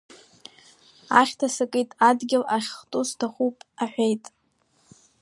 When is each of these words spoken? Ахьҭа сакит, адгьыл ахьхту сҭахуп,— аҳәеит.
Ахьҭа 1.19 1.47
сакит, 1.55 1.89
адгьыл 2.07 2.43
ахьхту 2.55 3.03
сҭахуп,— 3.09 3.57
аҳәеит. 3.83 4.23